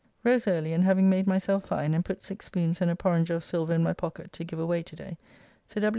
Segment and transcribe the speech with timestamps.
[0.23, 3.43] Rose early and having made myself fine, and put six spoons and a porringer of
[3.43, 5.19] silver in my pocket to give away to day,
[5.67, 5.89] Sir W.